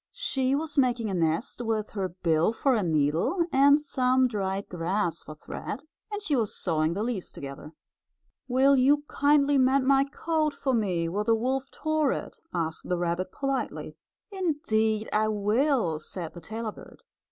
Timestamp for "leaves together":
7.03-7.73